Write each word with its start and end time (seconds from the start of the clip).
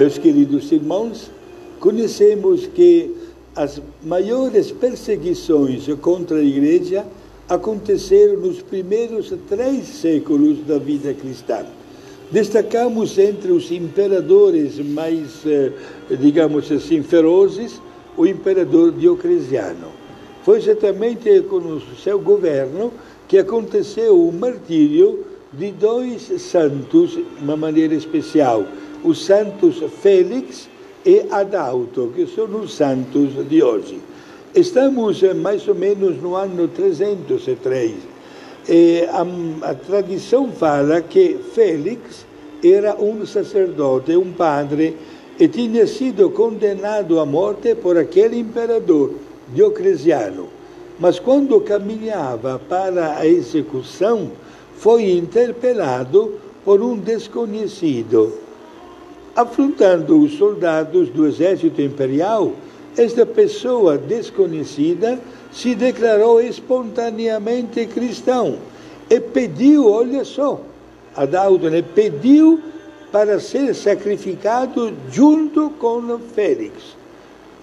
Meus 0.00 0.16
queridos 0.16 0.72
irmãos, 0.72 1.30
conhecemos 1.78 2.66
que 2.66 3.14
as 3.54 3.82
maiores 4.02 4.72
perseguições 4.72 5.86
contra 6.00 6.38
a 6.38 6.42
Igreja 6.42 7.04
aconteceram 7.46 8.38
nos 8.38 8.62
primeiros 8.62 9.30
três 9.46 9.86
séculos 9.88 10.66
da 10.66 10.78
vida 10.78 11.12
cristã. 11.12 11.66
Destacamos 12.30 13.18
entre 13.18 13.52
os 13.52 13.70
imperadores 13.70 14.78
mais, 14.78 15.44
eh, 15.44 15.70
digamos 16.18 16.72
assim, 16.72 17.02
ferozes, 17.02 17.78
o 18.16 18.24
imperador 18.24 18.92
Diocleciano. 18.92 19.88
Foi 20.46 20.60
exatamente 20.60 21.42
com 21.42 21.56
o 21.58 21.82
seu 22.02 22.18
governo 22.18 22.90
que 23.28 23.36
aconteceu 23.36 24.18
o 24.18 24.32
martírio 24.32 25.26
de 25.52 25.70
dois 25.72 26.22
santos 26.40 27.10
de 27.10 27.26
uma 27.42 27.54
maneira 27.54 27.94
especial, 27.94 28.64
os 29.04 29.24
santos 29.24 29.82
Félix 30.00 30.68
e 31.04 31.24
Adalto, 31.30 32.12
que 32.14 32.26
são 32.26 32.44
os 32.60 32.74
santos 32.74 33.48
de 33.48 33.62
hoje. 33.62 34.00
Estamos 34.54 35.22
eh, 35.22 35.32
mais 35.32 35.66
ou 35.66 35.74
menos 35.74 36.20
no 36.20 36.34
ano 36.34 36.68
303. 36.68 37.94
E 38.68 39.04
a, 39.10 39.70
a 39.70 39.74
tradição 39.74 40.50
fala 40.52 41.00
que 41.00 41.38
Félix 41.54 42.26
era 42.62 42.94
um 42.96 43.24
sacerdote, 43.24 44.14
um 44.16 44.32
padre, 44.32 44.96
e 45.38 45.48
tinha 45.48 45.86
sido 45.86 46.28
condenado 46.30 47.18
à 47.18 47.24
morte 47.24 47.74
por 47.74 47.96
aquele 47.96 48.38
imperador, 48.38 49.14
Diocleciano. 49.54 50.48
Mas 50.98 51.18
quando 51.18 51.58
caminhava 51.62 52.60
para 52.68 53.16
a 53.16 53.26
execução, 53.26 54.30
foi 54.76 55.12
interpelado 55.12 56.34
por 56.62 56.82
um 56.82 56.98
desconhecido 56.98 58.49
afrontando 59.34 60.20
os 60.20 60.36
soldados 60.36 61.08
do 61.10 61.26
exército 61.26 61.80
imperial, 61.80 62.52
esta 62.96 63.24
pessoa 63.24 63.96
desconhecida 63.96 65.18
se 65.52 65.74
declarou 65.74 66.40
espontaneamente 66.40 67.86
cristão 67.86 68.56
e 69.08 69.20
pediu, 69.20 69.90
olha 69.90 70.24
só, 70.24 70.60
Adalto 71.16 71.66
pediu 71.94 72.60
para 73.10 73.40
ser 73.40 73.74
sacrificado 73.74 74.92
junto 75.10 75.70
com 75.70 76.18
Félix. 76.18 76.96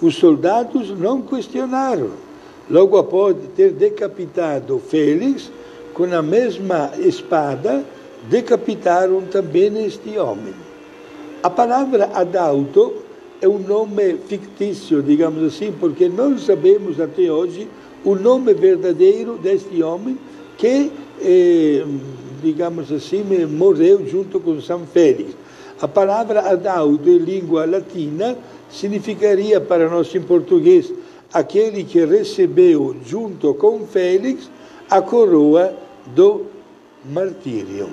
Os 0.00 0.14
soldados 0.16 0.90
não 0.90 1.22
questionaram. 1.22 2.10
Logo 2.70 2.96
após 2.96 3.36
ter 3.56 3.72
decapitado 3.72 4.78
Félix, 4.78 5.50
com 5.92 6.04
a 6.04 6.22
mesma 6.22 6.92
espada, 6.98 7.84
decapitaram 8.30 9.22
também 9.22 9.84
este 9.84 10.16
homem. 10.16 10.54
A 11.42 11.50
palavra 11.50 12.08
adalto 12.14 12.92
é 13.40 13.48
um 13.48 13.58
nome 13.58 14.16
fictício, 14.28 15.02
digamos 15.02 15.42
assim, 15.42 15.72
porque 15.72 16.08
não 16.08 16.38
sabemos 16.38 17.00
até 17.00 17.32
hoje 17.32 17.66
o 18.04 18.14
nome 18.14 18.54
verdadeiro 18.54 19.36
deste 19.38 19.82
homem 19.82 20.16
que, 20.56 20.92
eh, 21.20 21.84
digamos 22.40 22.92
assim, 22.92 23.24
morreu 23.46 24.06
junto 24.06 24.38
com 24.38 24.60
São 24.60 24.86
Félix. 24.86 25.34
A 25.80 25.88
palavra 25.88 26.48
adalto 26.48 27.08
em 27.08 27.18
língua 27.18 27.64
latina 27.64 28.38
significaria 28.70 29.60
para 29.60 29.88
nós 29.88 30.14
em 30.14 30.22
português 30.22 30.92
aquele 31.34 31.82
que 31.82 32.04
recebeu 32.04 32.94
junto 33.04 33.52
com 33.54 33.84
Félix 33.84 34.48
a 34.88 35.02
coroa 35.02 35.74
do 36.14 36.46
martírio. 37.12 37.88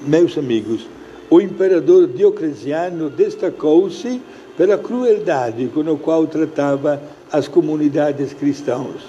Meus 0.00 0.38
amigos, 0.38 0.86
o 1.34 1.40
imperador 1.40 2.06
Diocleciano 2.06 3.10
destacou-se 3.10 4.22
pela 4.56 4.78
crueldade 4.78 5.68
com 5.74 5.80
a 5.80 5.96
qual 5.96 6.28
tratava 6.28 7.02
as 7.32 7.48
comunidades 7.48 8.32
cristãs. 8.32 9.02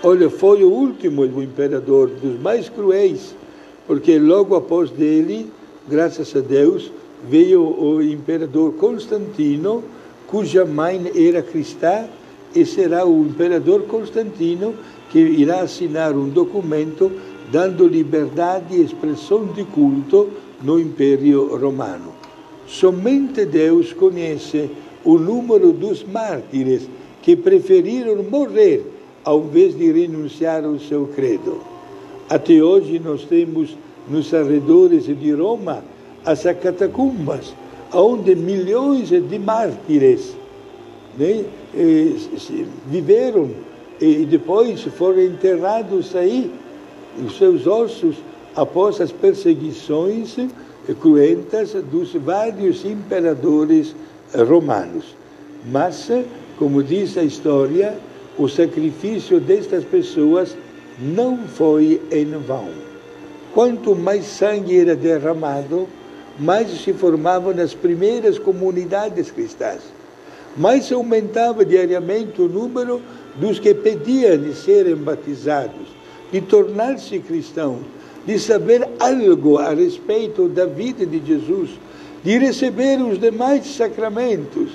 Olha, 0.00 0.30
foi 0.30 0.62
o 0.62 0.70
último 0.70 1.22
o 1.22 1.42
imperador 1.42 2.08
dos 2.08 2.40
mais 2.40 2.68
cruéis, 2.68 3.34
porque 3.84 4.16
logo 4.16 4.54
após 4.54 4.90
dele, 4.90 5.50
graças 5.88 6.36
a 6.36 6.38
Deus, 6.40 6.92
veio 7.28 7.62
o 7.62 8.00
imperador 8.00 8.74
Constantino, 8.74 9.82
cuja 10.28 10.64
mãe 10.64 11.10
era 11.16 11.42
cristã, 11.42 12.04
e 12.54 12.64
será 12.64 13.04
o 13.04 13.22
imperador 13.22 13.82
Constantino 13.88 14.72
que 15.10 15.18
irá 15.18 15.62
assinar 15.62 16.14
um 16.14 16.28
documento 16.28 17.10
dando 17.50 17.86
liberdade 17.86 18.74
e 18.76 18.82
expressão 18.82 19.46
de 19.46 19.64
culto 19.64 20.28
no 20.62 20.78
Império 20.80 21.56
Romano. 21.56 22.12
Somente 22.66 23.44
Deus 23.44 23.92
conhece 23.92 24.70
o 25.04 25.18
número 25.18 25.72
dos 25.72 26.04
mártires 26.04 26.88
que 27.22 27.36
preferiram 27.36 28.22
morrer 28.22 28.84
ao 29.24 29.40
invés 29.40 29.76
de 29.76 29.90
renunciar 29.90 30.64
ao 30.64 30.78
seu 30.78 31.06
credo. 31.14 31.60
Até 32.28 32.62
hoje 32.62 32.98
nós 32.98 33.24
temos 33.24 33.76
nos 34.08 34.32
arredores 34.32 35.04
de 35.04 35.32
Roma 35.32 35.82
as 36.24 36.42
catacumbas, 36.42 37.54
onde 37.92 38.34
milhões 38.34 39.08
de 39.08 39.38
mártires 39.38 40.36
né, 41.16 41.44
viveram 42.86 43.50
e 44.00 44.26
depois 44.26 44.82
foram 44.82 45.22
enterrados 45.22 46.14
aí, 46.14 46.50
os 47.24 47.36
seus 47.36 47.66
ossos 47.66 48.16
após 48.54 49.00
as 49.00 49.12
perseguições 49.12 50.36
cruentas 51.00 51.72
dos 51.90 52.12
vários 52.14 52.84
imperadores 52.84 53.94
romanos. 54.48 55.16
Mas, 55.70 56.10
como 56.58 56.82
diz 56.82 57.16
a 57.18 57.22
história, 57.22 57.96
o 58.38 58.48
sacrifício 58.48 59.40
destas 59.40 59.84
pessoas 59.84 60.56
não 60.98 61.38
foi 61.38 62.00
em 62.10 62.26
vão. 62.46 62.68
Quanto 63.52 63.94
mais 63.94 64.26
sangue 64.26 64.78
era 64.78 64.94
derramado, 64.94 65.88
mais 66.38 66.68
se 66.82 66.92
formavam 66.92 67.52
as 67.58 67.74
primeiras 67.74 68.38
comunidades 68.38 69.30
cristãs. 69.30 69.80
Mais 70.56 70.90
aumentava 70.92 71.64
diariamente 71.64 72.40
o 72.40 72.48
número 72.48 73.00
dos 73.36 73.58
que 73.58 73.74
pediam 73.74 74.38
de 74.38 74.54
serem 74.54 74.96
batizados, 74.96 75.95
de 76.32 76.40
tornar-se 76.40 77.18
cristãos 77.20 77.96
de 78.26 78.38
saber 78.40 78.86
algo 78.98 79.58
a 79.58 79.72
respeito 79.72 80.48
da 80.48 80.66
vida 80.66 81.06
de 81.06 81.24
Jesus, 81.24 81.70
de 82.24 82.36
receber 82.38 83.00
os 83.00 83.20
demais 83.20 83.64
sacramentos. 83.66 84.70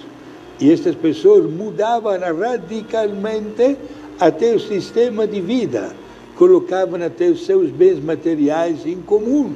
E 0.59 0.71
estas 0.71 0.95
pessoas 0.95 1.51
mudavam 1.51 2.17
radicalmente 2.17 3.77
até 4.19 4.55
o 4.55 4.59
sistema 4.59 5.27
de 5.27 5.41
vida, 5.41 5.93
colocavam 6.37 7.03
até 7.03 7.27
os 7.27 7.45
seus 7.45 7.69
bens 7.69 8.01
materiais 8.01 8.85
em 8.85 9.01
comum, 9.01 9.53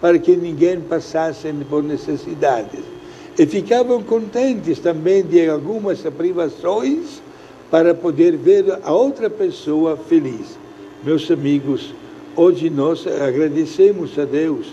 para 0.00 0.18
que 0.18 0.34
ninguém 0.34 0.80
passasse 0.80 1.52
por 1.70 1.84
necessidades. 1.84 2.80
E 3.38 3.46
ficavam 3.46 4.02
contentes 4.02 4.80
também 4.80 5.22
de 5.22 5.48
algumas 5.48 6.00
privações 6.00 7.22
para 7.70 7.94
poder 7.94 8.36
ver 8.36 8.78
a 8.82 8.92
outra 8.92 9.28
pessoa 9.28 9.96
feliz. 9.96 10.65
Meus 11.04 11.30
amigos, 11.30 11.92
Hoje 12.36 12.68
nós 12.68 13.06
agradecemos 13.06 14.18
a 14.18 14.26
Deus. 14.26 14.66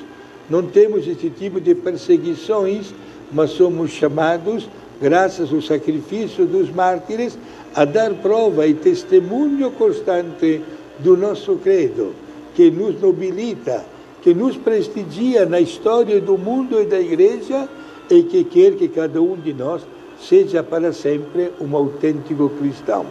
Não 0.49 0.63
temos 0.63 1.07
esse 1.07 1.29
tipo 1.29 1.61
de 1.61 1.73
perseguições, 1.73 2.93
mas 3.31 3.51
somos 3.51 3.91
chamados, 3.91 4.67
graças 5.01 5.53
ao 5.53 5.61
sacrifício 5.61 6.45
dos 6.45 6.69
mártires, 6.69 7.37
a 7.73 7.85
dar 7.85 8.13
prova 8.15 8.67
e 8.67 8.73
testemunho 8.73 9.71
constante 9.71 10.61
do 10.99 11.15
nosso 11.15 11.55
credo, 11.55 12.13
que 12.53 12.69
nos 12.69 12.99
nobilita, 12.99 13.85
que 14.21 14.33
nos 14.33 14.57
prestigia 14.57 15.45
na 15.45 15.61
história 15.61 16.19
do 16.19 16.37
mundo 16.37 16.81
e 16.81 16.85
da 16.85 16.99
igreja 16.99 17.69
e 18.09 18.23
que 18.23 18.43
quer 18.43 18.73
que 18.73 18.89
cada 18.89 19.21
um 19.21 19.37
de 19.37 19.53
nós 19.53 19.83
seja 20.19 20.61
para 20.61 20.91
sempre 20.91 21.49
um 21.61 21.73
autêntico 21.77 22.49
cristão. 22.49 23.05